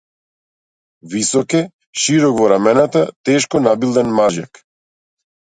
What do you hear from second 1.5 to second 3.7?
е, широк во рамената, тешко